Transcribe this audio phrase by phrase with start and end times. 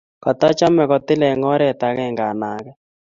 [0.23, 2.71] Katachome kotil eng oret agenge ana ake